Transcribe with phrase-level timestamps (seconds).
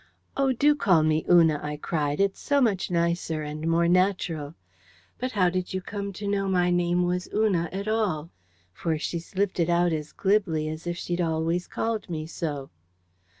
[0.35, 4.55] "Oh, do call me Una!" I cried; "it's so much nicer and more natural....
[5.19, 8.31] But how did you come to know my name was Una at all?"
[8.73, 12.71] For she slipped it out as glibly as if she'd always called me so.